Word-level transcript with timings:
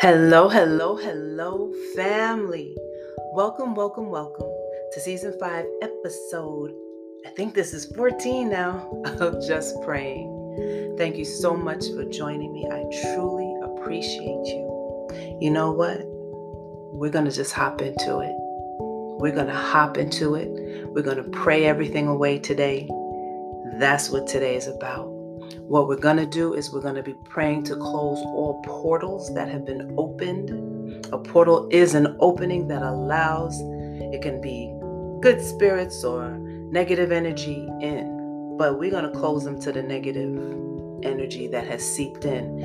Hello, 0.00 0.48
hello, 0.48 0.94
hello, 0.94 1.72
family. 1.96 2.72
Welcome, 3.32 3.74
welcome, 3.74 4.10
welcome 4.10 4.46
to 4.92 5.00
season 5.00 5.36
five, 5.40 5.64
episode, 5.82 6.72
I 7.26 7.30
think 7.30 7.52
this 7.52 7.74
is 7.74 7.86
14 7.96 8.48
now, 8.48 8.88
of 9.20 9.44
Just 9.44 9.74
Praying. 9.82 10.94
Thank 10.96 11.16
you 11.16 11.24
so 11.24 11.56
much 11.56 11.84
for 11.96 12.04
joining 12.04 12.52
me. 12.52 12.64
I 12.70 12.84
truly 13.02 13.52
appreciate 13.64 14.46
you. 14.46 15.38
You 15.40 15.50
know 15.50 15.72
what? 15.72 15.98
We're 16.04 17.10
going 17.10 17.24
to 17.24 17.32
just 17.32 17.52
hop 17.52 17.82
into 17.82 18.20
it. 18.20 18.34
We're 19.20 19.34
going 19.34 19.48
to 19.48 19.52
hop 19.52 19.98
into 19.98 20.36
it. 20.36 20.86
We're 20.90 21.02
going 21.02 21.16
to 21.16 21.28
pray 21.30 21.64
everything 21.64 22.06
away 22.06 22.38
today. 22.38 22.88
That's 23.80 24.10
what 24.10 24.28
today 24.28 24.54
is 24.54 24.68
about. 24.68 25.17
What 25.56 25.88
we're 25.88 25.96
going 25.96 26.16
to 26.16 26.26
do 26.26 26.54
is 26.54 26.72
we're 26.72 26.80
going 26.80 26.94
to 26.94 27.02
be 27.02 27.14
praying 27.14 27.64
to 27.64 27.76
close 27.76 28.18
all 28.18 28.62
portals 28.64 29.34
that 29.34 29.48
have 29.48 29.64
been 29.64 29.94
opened. 29.98 31.06
A 31.12 31.18
portal 31.18 31.68
is 31.70 31.94
an 31.94 32.16
opening 32.20 32.68
that 32.68 32.82
allows, 32.82 33.60
it 34.12 34.22
can 34.22 34.40
be 34.40 34.72
good 35.20 35.40
spirits 35.40 36.04
or 36.04 36.38
negative 36.70 37.12
energy 37.12 37.68
in, 37.80 38.56
but 38.58 38.78
we're 38.78 38.90
going 38.90 39.10
to 39.10 39.18
close 39.18 39.44
them 39.44 39.60
to 39.60 39.72
the 39.72 39.82
negative 39.82 40.36
energy 41.02 41.48
that 41.48 41.66
has 41.66 41.82
seeped 41.82 42.24
in. 42.24 42.62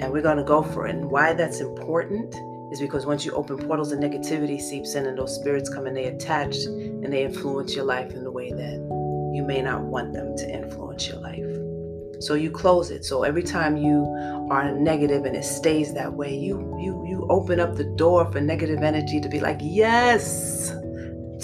And 0.00 0.12
we're 0.12 0.22
going 0.22 0.38
to 0.38 0.44
go 0.44 0.62
for 0.62 0.86
it. 0.86 0.94
And 0.94 1.10
why 1.10 1.34
that's 1.34 1.60
important 1.60 2.34
is 2.72 2.80
because 2.80 3.04
once 3.04 3.24
you 3.24 3.32
open 3.32 3.58
portals, 3.58 3.90
the 3.90 3.96
negativity 3.96 4.60
seeps 4.60 4.94
in 4.94 5.06
and 5.06 5.18
those 5.18 5.34
spirits 5.34 5.68
come 5.68 5.86
and 5.86 5.96
they 5.96 6.04
attach 6.04 6.56
and 6.56 7.12
they 7.12 7.24
influence 7.24 7.74
your 7.74 7.84
life 7.84 8.12
in 8.12 8.24
the 8.24 8.30
way 8.30 8.50
that 8.50 8.78
you 9.34 9.44
may 9.46 9.60
not 9.60 9.82
want 9.82 10.12
them 10.12 10.36
to 10.36 10.48
influence 10.48 11.08
your 11.08 11.18
life. 11.20 11.49
So 12.20 12.34
you 12.34 12.50
close 12.50 12.90
it. 12.90 13.04
So 13.04 13.22
every 13.22 13.42
time 13.42 13.76
you 13.76 14.04
are 14.50 14.72
negative 14.72 15.24
and 15.24 15.34
it 15.34 15.44
stays 15.44 15.94
that 15.94 16.12
way, 16.12 16.36
you 16.36 16.58
you 16.78 17.04
you 17.06 17.26
open 17.30 17.58
up 17.58 17.76
the 17.76 17.84
door 17.84 18.30
for 18.30 18.40
negative 18.40 18.82
energy 18.82 19.20
to 19.20 19.28
be 19.28 19.40
like, 19.40 19.58
"Yes." 19.62 20.70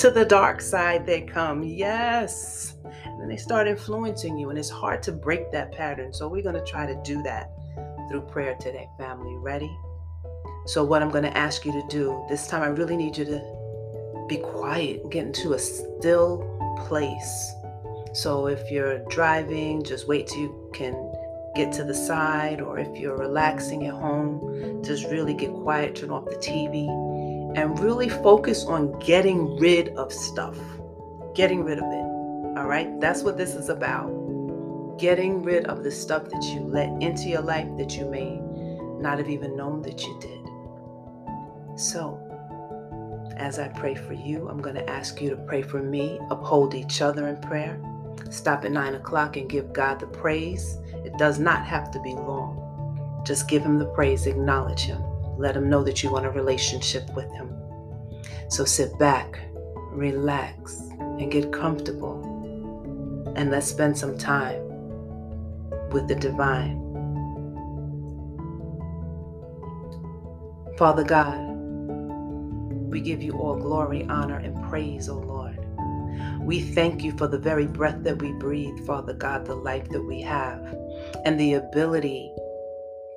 To 0.00 0.10
the 0.10 0.24
dark 0.24 0.62
side 0.62 1.04
they 1.04 1.20
come. 1.20 1.62
Yes. 1.62 2.74
And 3.04 3.20
then 3.20 3.28
they 3.28 3.36
start 3.36 3.68
influencing 3.68 4.38
you 4.38 4.48
and 4.48 4.58
it's 4.58 4.70
hard 4.70 5.02
to 5.02 5.12
break 5.12 5.52
that 5.52 5.72
pattern. 5.72 6.14
So 6.14 6.26
we're 6.28 6.42
going 6.42 6.54
to 6.54 6.64
try 6.64 6.86
to 6.86 6.98
do 7.04 7.22
that 7.24 7.50
through 8.08 8.22
prayer 8.22 8.56
today, 8.58 8.88
family. 8.96 9.36
Ready? 9.36 9.70
So 10.64 10.82
what 10.82 11.02
I'm 11.02 11.10
going 11.10 11.24
to 11.24 11.36
ask 11.36 11.66
you 11.66 11.72
to 11.72 11.86
do, 11.90 12.24
this 12.30 12.46
time 12.46 12.62
I 12.62 12.68
really 12.68 12.96
need 12.96 13.18
you 13.18 13.26
to 13.26 14.26
be 14.28 14.38
quiet, 14.38 15.10
get 15.10 15.26
into 15.26 15.52
a 15.52 15.58
still 15.58 16.48
place 16.86 17.52
so 18.12 18.46
if 18.46 18.70
you're 18.70 18.98
driving, 19.08 19.82
just 19.82 20.06
wait 20.06 20.26
till 20.26 20.40
you 20.40 20.70
can 20.74 21.12
get 21.54 21.72
to 21.72 21.84
the 21.84 21.94
side, 21.94 22.60
or 22.60 22.78
if 22.78 22.98
you're 22.98 23.16
relaxing 23.16 23.86
at 23.86 23.94
home, 23.94 24.82
just 24.84 25.06
really 25.06 25.34
get 25.34 25.52
quiet, 25.52 25.96
turn 25.96 26.10
off 26.10 26.26
the 26.26 26.36
TV, 26.36 26.88
and 27.56 27.78
really 27.78 28.08
focus 28.08 28.64
on 28.64 28.98
getting 28.98 29.56
rid 29.58 29.88
of 29.90 30.12
stuff. 30.12 30.58
Getting 31.34 31.64
rid 31.64 31.78
of 31.78 31.84
it. 31.84 32.58
All 32.58 32.66
right? 32.66 33.00
That's 33.00 33.22
what 33.22 33.38
this 33.38 33.54
is 33.54 33.68
about. 33.68 34.08
Getting 34.98 35.42
rid 35.42 35.66
of 35.66 35.82
the 35.82 35.90
stuff 35.90 36.28
that 36.30 36.42
you 36.44 36.60
let 36.60 36.88
into 37.02 37.28
your 37.28 37.42
life 37.42 37.68
that 37.78 37.96
you 37.96 38.06
may 38.06 38.38
not 39.00 39.18
have 39.18 39.28
even 39.28 39.56
known 39.56 39.82
that 39.82 40.02
you 40.02 40.18
did. 40.20 41.78
So, 41.78 42.18
as 43.36 43.58
I 43.58 43.68
pray 43.68 43.94
for 43.94 44.12
you, 44.12 44.48
I'm 44.48 44.60
going 44.60 44.76
to 44.76 44.88
ask 44.88 45.20
you 45.20 45.30
to 45.30 45.36
pray 45.36 45.62
for 45.62 45.82
me, 45.82 46.20
uphold 46.30 46.74
each 46.74 47.00
other 47.00 47.28
in 47.28 47.40
prayer. 47.40 47.80
Stop 48.30 48.64
at 48.64 48.72
9 48.72 48.94
o'clock 48.94 49.36
and 49.36 49.48
give 49.48 49.72
God 49.72 50.00
the 50.00 50.06
praise. 50.06 50.78
It 51.04 51.16
does 51.18 51.38
not 51.38 51.64
have 51.66 51.90
to 51.92 52.00
be 52.00 52.12
long. 52.12 53.22
Just 53.24 53.48
give 53.48 53.62
Him 53.62 53.78
the 53.78 53.86
praise, 53.86 54.26
acknowledge 54.26 54.82
Him, 54.82 55.02
let 55.38 55.56
Him 55.56 55.68
know 55.68 55.82
that 55.84 56.02
you 56.02 56.10
want 56.10 56.26
a 56.26 56.30
relationship 56.30 57.08
with 57.14 57.30
Him. 57.32 57.54
So 58.48 58.64
sit 58.64 58.98
back, 58.98 59.40
relax, 59.90 60.80
and 60.98 61.30
get 61.30 61.52
comfortable. 61.52 62.28
And 63.36 63.50
let's 63.50 63.66
spend 63.66 63.96
some 63.96 64.18
time 64.18 64.62
with 65.90 66.08
the 66.08 66.14
divine. 66.14 66.78
Father 70.76 71.04
God, 71.04 71.38
we 72.90 73.00
give 73.00 73.22
you 73.22 73.32
all 73.32 73.56
glory, 73.56 74.04
honor, 74.08 74.38
and 74.38 74.62
praise, 74.68 75.08
O 75.08 75.18
Lord. 75.18 75.58
We 76.40 76.60
thank 76.60 77.02
you 77.02 77.16
for 77.16 77.28
the 77.28 77.38
very 77.38 77.66
breath 77.66 78.02
that 78.04 78.20
we 78.20 78.32
breathe, 78.32 78.86
Father 78.86 79.14
God, 79.14 79.46
the 79.46 79.54
life 79.54 79.88
that 79.90 80.02
we 80.02 80.20
have, 80.22 80.60
and 81.24 81.38
the 81.38 81.54
ability 81.54 82.32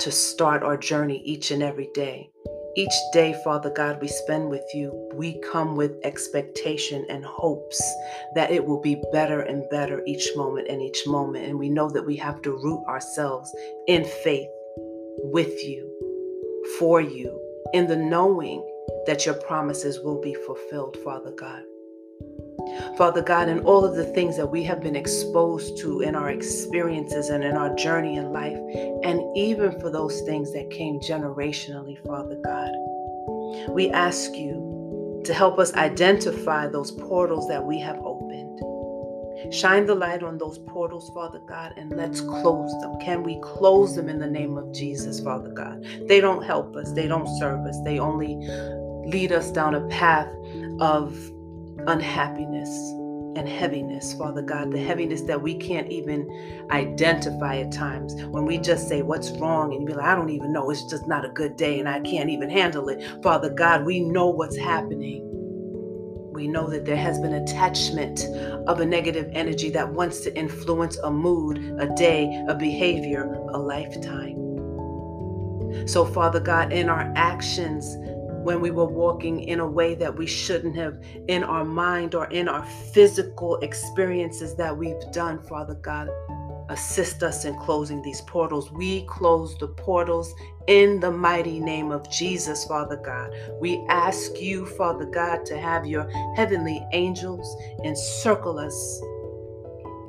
to 0.00 0.10
start 0.10 0.62
our 0.62 0.76
journey 0.76 1.22
each 1.24 1.50
and 1.50 1.62
every 1.62 1.88
day. 1.94 2.28
Each 2.74 2.94
day, 3.12 3.38
Father 3.44 3.70
God, 3.70 4.00
we 4.00 4.08
spend 4.08 4.48
with 4.48 4.64
you, 4.72 5.10
we 5.14 5.38
come 5.52 5.76
with 5.76 6.00
expectation 6.04 7.04
and 7.10 7.24
hopes 7.24 7.80
that 8.34 8.50
it 8.50 8.64
will 8.64 8.80
be 8.80 9.02
better 9.12 9.42
and 9.42 9.68
better 9.70 10.02
each 10.06 10.30
moment 10.34 10.68
and 10.68 10.80
each 10.80 11.06
moment. 11.06 11.46
And 11.46 11.58
we 11.58 11.68
know 11.68 11.90
that 11.90 12.06
we 12.06 12.16
have 12.16 12.40
to 12.42 12.52
root 12.52 12.82
ourselves 12.88 13.54
in 13.88 14.04
faith 14.24 14.48
with 15.22 15.62
you, 15.62 15.86
for 16.78 17.00
you, 17.00 17.38
in 17.74 17.86
the 17.86 17.96
knowing 17.96 18.66
that 19.06 19.26
your 19.26 19.34
promises 19.34 20.00
will 20.00 20.20
be 20.20 20.34
fulfilled, 20.34 20.96
Father 21.04 21.32
God. 21.32 21.62
Father 22.96 23.22
God, 23.22 23.48
in 23.48 23.60
all 23.60 23.84
of 23.84 23.96
the 23.96 24.04
things 24.04 24.36
that 24.36 24.46
we 24.46 24.62
have 24.64 24.80
been 24.80 24.96
exposed 24.96 25.78
to 25.78 26.00
in 26.00 26.14
our 26.14 26.30
experiences 26.30 27.28
and 27.28 27.44
in 27.44 27.56
our 27.56 27.74
journey 27.74 28.16
in 28.16 28.32
life, 28.32 28.58
and 29.02 29.20
even 29.36 29.78
for 29.80 29.90
those 29.90 30.20
things 30.22 30.52
that 30.52 30.70
came 30.70 31.00
generationally, 31.00 32.02
Father 32.06 32.36
God, 32.44 32.72
we 33.72 33.90
ask 33.90 34.32
you 34.34 35.22
to 35.24 35.34
help 35.34 35.58
us 35.58 35.72
identify 35.74 36.66
those 36.66 36.90
portals 36.90 37.48
that 37.48 37.64
we 37.64 37.78
have 37.78 37.98
opened. 37.98 38.32
Shine 39.52 39.86
the 39.86 39.94
light 39.94 40.22
on 40.22 40.38
those 40.38 40.58
portals, 40.58 41.10
Father 41.14 41.40
God, 41.48 41.72
and 41.76 41.90
let's 41.96 42.20
close 42.20 42.70
them. 42.80 42.98
Can 43.00 43.22
we 43.22 43.40
close 43.40 43.96
them 43.96 44.08
in 44.08 44.18
the 44.18 44.26
name 44.26 44.56
of 44.56 44.72
Jesus, 44.72 45.20
Father 45.20 45.50
God? 45.50 45.84
They 46.06 46.20
don't 46.20 46.44
help 46.44 46.76
us, 46.76 46.92
they 46.92 47.08
don't 47.08 47.28
serve 47.38 47.66
us, 47.66 47.76
they 47.84 47.98
only 47.98 48.36
lead 49.06 49.32
us 49.32 49.50
down 49.50 49.74
a 49.74 49.86
path 49.88 50.28
of 50.80 51.14
unhappiness 51.86 52.68
and 53.34 53.48
heaviness, 53.48 54.12
Father 54.14 54.42
God, 54.42 54.72
the 54.72 54.78
heaviness 54.78 55.22
that 55.22 55.40
we 55.40 55.54
can't 55.54 55.90
even 55.90 56.66
identify 56.70 57.58
at 57.58 57.72
times. 57.72 58.14
When 58.26 58.44
we 58.44 58.58
just 58.58 58.88
say, 58.88 59.02
What's 59.02 59.30
wrong? 59.32 59.72
and 59.72 59.82
you 59.82 59.86
be 59.86 59.94
like, 59.94 60.06
I 60.06 60.14
don't 60.14 60.30
even 60.30 60.52
know. 60.52 60.70
It's 60.70 60.84
just 60.84 61.06
not 61.06 61.24
a 61.24 61.30
good 61.30 61.56
day 61.56 61.80
and 61.80 61.88
I 61.88 62.00
can't 62.00 62.28
even 62.28 62.50
handle 62.50 62.88
it. 62.88 63.02
Father 63.22 63.50
God, 63.50 63.84
we 63.84 64.00
know 64.00 64.28
what's 64.28 64.56
happening. 64.56 65.28
We 66.32 66.46
know 66.48 66.68
that 66.70 66.84
there 66.84 66.96
has 66.96 67.18
been 67.20 67.34
attachment 67.34 68.24
of 68.66 68.80
a 68.80 68.86
negative 68.86 69.30
energy 69.32 69.70
that 69.70 69.92
wants 69.92 70.20
to 70.20 70.36
influence 70.36 70.96
a 70.98 71.10
mood, 71.10 71.58
a 71.78 71.86
day, 71.94 72.44
a 72.48 72.54
behavior, 72.54 73.24
a 73.50 73.58
lifetime. 73.58 74.38
So, 75.86 76.04
Father 76.04 76.40
God, 76.40 76.72
in 76.72 76.88
our 76.88 77.12
actions, 77.16 77.96
when 78.42 78.60
we 78.60 78.70
were 78.70 78.86
walking 78.86 79.40
in 79.44 79.60
a 79.60 79.66
way 79.66 79.94
that 79.94 80.16
we 80.16 80.26
shouldn't 80.26 80.76
have 80.76 81.02
in 81.28 81.44
our 81.44 81.64
mind 81.64 82.14
or 82.14 82.26
in 82.26 82.48
our 82.48 82.64
physical 82.92 83.56
experiences 83.58 84.54
that 84.56 84.76
we've 84.76 85.00
done, 85.12 85.40
Father 85.42 85.74
God. 85.74 86.08
Assist 86.68 87.22
us 87.22 87.44
in 87.44 87.54
closing 87.58 88.00
these 88.02 88.22
portals. 88.22 88.70
We 88.72 89.04
close 89.06 89.58
the 89.58 89.68
portals 89.68 90.32
in 90.68 91.00
the 91.00 91.10
mighty 91.10 91.60
name 91.60 91.90
of 91.90 92.08
Jesus, 92.10 92.64
Father 92.64 92.96
God. 92.96 93.30
We 93.60 93.84
ask 93.88 94.40
you, 94.40 94.66
Father 94.66 95.04
God, 95.04 95.44
to 95.46 95.58
have 95.58 95.86
your 95.86 96.08
heavenly 96.34 96.84
angels 96.92 97.54
encircle 97.84 98.58
us 98.58 99.02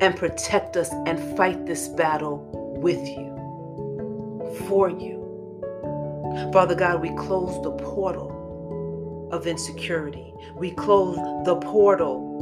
and 0.00 0.14
protect 0.16 0.76
us 0.76 0.90
and 1.06 1.36
fight 1.36 1.66
this 1.66 1.88
battle 1.88 2.46
with 2.76 3.06
you, 3.08 3.34
for 4.68 4.90
you. 4.90 5.23
Father 6.52 6.74
God, 6.74 7.00
we 7.00 7.14
close 7.16 7.62
the 7.62 7.72
portal 7.72 9.28
of 9.32 9.46
insecurity. 9.46 10.32
We 10.56 10.70
close 10.70 11.16
the 11.44 11.56
portal 11.56 12.32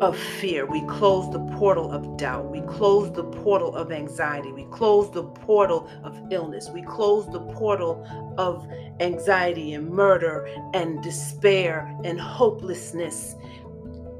of 0.00 0.18
fear. 0.18 0.66
We 0.66 0.82
close 0.82 1.32
the 1.32 1.40
portal 1.56 1.92
of 1.92 2.16
doubt. 2.16 2.50
We 2.50 2.60
close 2.62 3.12
the 3.12 3.24
portal 3.24 3.74
of 3.76 3.92
anxiety. 3.92 4.52
We 4.52 4.64
close 4.64 5.10
the 5.10 5.24
portal 5.24 5.88
of 6.02 6.20
illness. 6.30 6.68
We 6.70 6.82
close 6.82 7.26
the 7.30 7.40
portal 7.40 8.04
of 8.36 8.66
anxiety 9.00 9.74
and 9.74 9.88
murder 9.88 10.48
and 10.74 11.02
despair 11.02 11.96
and 12.04 12.20
hopelessness 12.20 13.36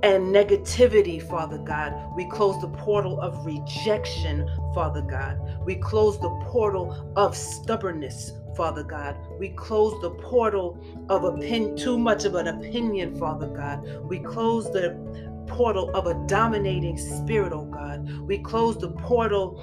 and 0.03 0.35
negativity, 0.35 1.21
Father 1.23 1.59
God. 1.59 1.95
We 2.15 2.29
close 2.29 2.61
the 2.61 2.69
portal 2.69 3.21
of 3.21 3.45
rejection, 3.45 4.49
Father 4.75 5.03
God. 5.03 5.41
We 5.65 5.77
close 5.77 6.19
the 6.19 6.31
portal 6.47 7.13
of 7.17 7.37
stubbornness, 7.37 8.33
Father 8.57 8.83
God. 8.83 9.17
We 9.39 9.51
close 9.51 10.01
the 10.03 10.11
portal 10.11 10.79
of 11.09 11.25
opinion, 11.25 11.77
too 11.77 11.99
much 11.99 12.25
of 12.25 12.35
an 12.35 12.49
opinion, 12.49 13.17
Father 13.19 13.49
God. 13.49 13.87
We 14.05 14.19
close 14.19 14.71
the 14.73 14.99
portal 15.47 15.91
of 15.95 16.07
a 16.07 16.15
dominating 16.27 16.99
spirit, 16.99 17.53
oh 17.53 17.65
God. 17.65 18.09
We 18.21 18.39
close 18.39 18.79
the 18.79 18.91
portal 18.91 19.63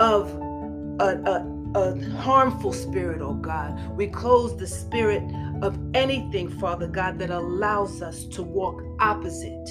of 0.00 0.30
a, 1.00 1.22
a, 1.24 1.78
a 1.78 2.16
harmful 2.16 2.72
spirit, 2.72 3.22
oh 3.22 3.34
God. 3.34 3.96
We 3.96 4.08
close 4.08 4.56
the 4.56 4.66
spirit 4.66 5.22
of 5.62 5.78
anything, 5.94 6.50
Father 6.58 6.88
God, 6.88 7.18
that 7.20 7.30
allows 7.30 8.02
us 8.02 8.24
to 8.26 8.42
walk 8.42 8.82
opposite, 9.00 9.70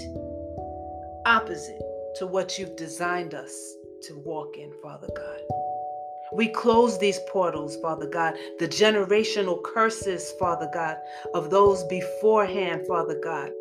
opposite 1.25 1.81
to 2.15 2.27
what 2.27 2.57
you've 2.57 2.75
designed 2.75 3.33
us 3.33 3.75
to 4.03 4.18
walk 4.19 4.57
in, 4.57 4.71
Father 4.81 5.09
God. 5.15 5.42
We 6.33 6.48
close 6.48 6.98
these 6.98 7.19
portals, 7.27 7.75
Father 7.81 8.07
God, 8.07 8.36
the 8.57 8.68
generational 8.68 9.62
curses, 9.62 10.31
Father 10.39 10.69
God, 10.74 10.98
of 11.33 11.50
those 11.50 11.83
beforehand, 11.86 12.88
Father 12.88 13.19
God. 13.21 13.51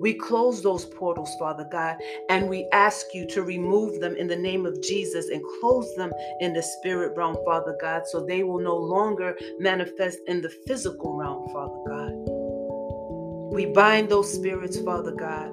We 0.00 0.14
close 0.14 0.62
those 0.62 0.84
portals, 0.84 1.34
Father 1.38 1.66
God, 1.70 1.96
and 2.28 2.48
we 2.48 2.68
ask 2.72 3.06
you 3.14 3.26
to 3.28 3.42
remove 3.42 4.00
them 4.00 4.16
in 4.16 4.28
the 4.28 4.36
name 4.36 4.64
of 4.64 4.80
Jesus 4.80 5.28
and 5.28 5.42
close 5.60 5.94
them 5.96 6.12
in 6.40 6.52
the 6.52 6.62
spirit 6.62 7.16
realm, 7.16 7.36
Father 7.44 7.76
God, 7.80 8.06
so 8.06 8.24
they 8.24 8.42
will 8.44 8.60
no 8.60 8.76
longer 8.76 9.36
manifest 9.58 10.18
in 10.26 10.40
the 10.40 10.50
physical 10.66 11.14
realm, 11.16 11.48
Father 11.52 11.82
God. 11.86 12.12
We 13.52 13.66
bind 13.66 14.08
those 14.08 14.32
spirits, 14.32 14.78
Father 14.80 15.12
God. 15.12 15.52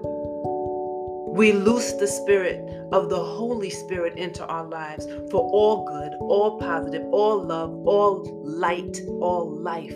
We 1.34 1.54
loose 1.54 1.94
the 1.94 2.08
spirit 2.08 2.60
of 2.92 3.10
the 3.10 3.24
Holy 3.24 3.70
Spirit 3.70 4.18
into 4.18 4.46
our 4.46 4.66
lives 4.66 5.08
for 5.32 5.50
all 5.52 5.86
good, 5.86 6.14
all 6.20 6.60
positive, 6.60 7.04
all 7.12 7.42
love, 7.42 7.72
all 7.88 8.24
light, 8.44 9.02
all 9.22 9.50
life. 9.50 9.96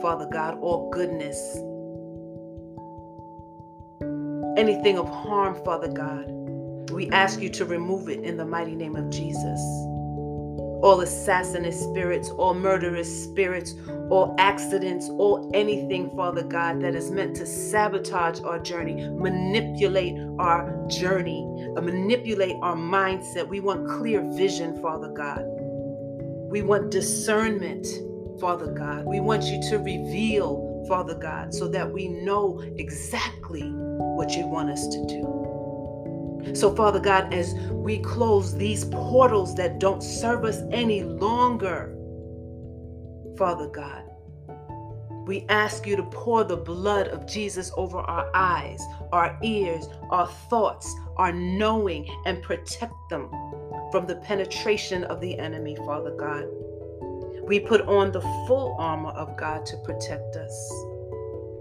Father 0.00 0.26
God, 0.32 0.58
all 0.60 0.90
goodness. 0.90 1.38
Anything 4.58 4.98
of 4.98 5.08
harm, 5.08 5.62
Father 5.64 5.88
God, 5.88 6.26
we 6.90 7.10
ask 7.10 7.40
you 7.40 7.50
to 7.50 7.64
remove 7.64 8.08
it 8.08 8.20
in 8.20 8.36
the 8.36 8.46
mighty 8.46 8.74
name 8.74 8.96
of 8.96 9.10
Jesus 9.10 9.60
all 10.82 11.00
assassinous 11.00 11.80
spirits, 11.80 12.30
all 12.30 12.54
murderous 12.54 13.24
spirits, 13.24 13.74
all 14.10 14.34
accidents, 14.38 15.08
all 15.10 15.50
anything, 15.54 16.10
Father 16.16 16.42
God, 16.42 16.80
that 16.82 16.94
is 16.94 17.10
meant 17.10 17.36
to 17.36 17.46
sabotage 17.46 18.40
our 18.40 18.58
journey, 18.58 19.08
manipulate 19.10 20.16
our 20.38 20.86
journey, 20.88 21.44
uh, 21.76 21.80
manipulate 21.80 22.56
our 22.62 22.76
mindset. 22.76 23.48
We 23.48 23.60
want 23.60 23.88
clear 23.88 24.22
vision, 24.32 24.80
Father 24.80 25.08
God. 25.08 25.44
We 26.50 26.62
want 26.62 26.90
discernment, 26.90 27.86
Father 28.40 28.72
God. 28.72 29.04
We 29.04 29.20
want 29.20 29.44
you 29.44 29.60
to 29.70 29.78
reveal, 29.78 30.84
Father 30.88 31.14
God, 31.14 31.52
so 31.52 31.68
that 31.68 31.92
we 31.92 32.08
know 32.08 32.60
exactly 32.78 33.62
what 33.62 34.32
you 34.32 34.46
want 34.46 34.70
us 34.70 34.86
to 34.88 35.06
do. 35.06 35.37
So, 36.54 36.74
Father 36.74 37.00
God, 37.00 37.32
as 37.34 37.54
we 37.70 37.98
close 37.98 38.56
these 38.56 38.84
portals 38.86 39.54
that 39.56 39.78
don't 39.78 40.02
serve 40.02 40.44
us 40.44 40.62
any 40.70 41.02
longer, 41.02 41.94
Father 43.36 43.68
God, 43.68 44.04
we 45.26 45.44
ask 45.50 45.86
you 45.86 45.94
to 45.94 46.02
pour 46.04 46.42
the 46.42 46.56
blood 46.56 47.08
of 47.08 47.26
Jesus 47.26 47.70
over 47.76 47.98
our 47.98 48.30
eyes, 48.34 48.82
our 49.12 49.38
ears, 49.42 49.86
our 50.10 50.26
thoughts, 50.26 50.94
our 51.18 51.32
knowing, 51.32 52.08
and 52.24 52.42
protect 52.42 52.94
them 53.10 53.28
from 53.92 54.06
the 54.06 54.16
penetration 54.16 55.04
of 55.04 55.20
the 55.20 55.38
enemy, 55.38 55.76
Father 55.76 56.14
God. 56.16 56.46
We 57.42 57.60
put 57.60 57.82
on 57.82 58.10
the 58.10 58.22
full 58.46 58.74
armor 58.78 59.10
of 59.10 59.36
God 59.36 59.66
to 59.66 59.76
protect 59.78 60.36
us. 60.36 60.84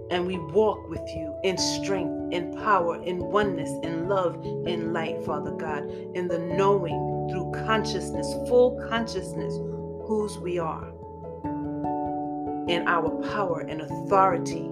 And 0.09 0.25
we 0.25 0.37
walk 0.37 0.89
with 0.89 1.07
you 1.09 1.35
in 1.43 1.57
strength, 1.57 2.33
in 2.33 2.55
power, 2.55 3.03
in 3.03 3.19
oneness, 3.19 3.69
in 3.83 4.07
love, 4.07 4.35
in 4.65 4.93
light, 4.93 5.23
Father 5.25 5.51
God, 5.51 5.89
in 6.15 6.27
the 6.27 6.39
knowing 6.39 7.29
through 7.29 7.51
consciousness, 7.65 8.33
full 8.47 8.81
consciousness, 8.89 9.53
whose 10.07 10.37
we 10.37 10.59
are, 10.59 10.87
in 12.69 12.83
our 12.87 13.09
power 13.33 13.61
and 13.61 13.81
authority 13.81 14.69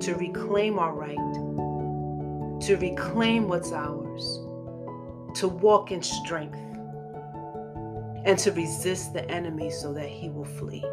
to 0.00 0.14
reclaim 0.14 0.78
our 0.78 0.94
right, 0.94 2.60
to 2.62 2.76
reclaim 2.76 3.48
what's 3.48 3.72
ours, 3.72 4.40
to 5.34 5.48
walk 5.48 5.92
in 5.92 6.02
strength, 6.02 6.58
and 8.24 8.38
to 8.38 8.52
resist 8.52 9.12
the 9.12 9.30
enemy 9.30 9.70
so 9.70 9.92
that 9.92 10.08
he 10.08 10.30
will 10.30 10.44
flee. 10.44 10.84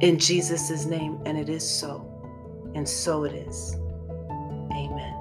In 0.00 0.18
Jesus' 0.18 0.86
name, 0.86 1.20
and 1.26 1.38
it 1.38 1.48
is 1.48 1.68
so. 1.68 2.09
And 2.74 2.88
so 2.88 3.24
it 3.24 3.34
is. 3.34 3.76
Amen. 4.72 5.19